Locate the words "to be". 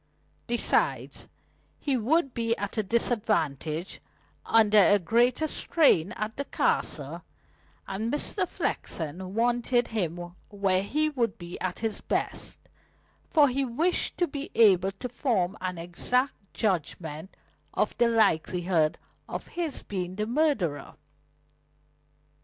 14.17-14.49